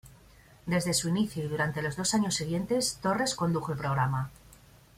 Desde 0.65 0.95
su 0.95 1.09
inicio 1.09 1.43
y 1.43 1.47
durante 1.47 1.83
los 1.83 1.95
dos 1.95 2.15
años 2.15 2.33
siguientes, 2.33 2.97
Torres 3.03 3.35
condujo 3.35 3.71
el 3.71 3.77
programa. 3.77 4.31